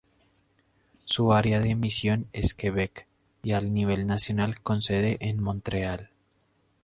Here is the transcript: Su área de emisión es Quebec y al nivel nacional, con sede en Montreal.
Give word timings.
Su 1.05 1.31
área 1.31 1.59
de 1.59 1.69
emisión 1.69 2.25
es 2.33 2.55
Quebec 2.55 3.05
y 3.43 3.51
al 3.51 3.71
nivel 3.71 4.07
nacional, 4.07 4.59
con 4.59 4.81
sede 4.81 5.17
en 5.19 5.39
Montreal. 5.43 6.09